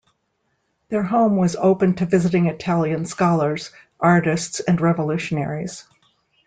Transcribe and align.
Their 0.89 1.03
home 1.03 1.37
was 1.37 1.55
open 1.55 1.93
to 1.97 2.07
visiting 2.07 2.47
Italian 2.47 3.05
scholars, 3.05 3.69
artists 3.99 4.59
and 4.59 4.81
revolutionaries. 4.81 5.83